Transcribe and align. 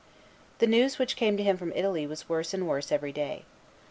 The 0.57 0.65
news 0.65 0.97
which 0.97 1.15
came 1.15 1.37
to 1.37 1.43
him 1.43 1.57
from 1.57 1.71
Italy 1.73 2.07
was 2.07 2.27
worse 2.27 2.55
and 2.55 2.67
worse 2.67 2.91
every 2.91 3.11
day. 3.11 3.45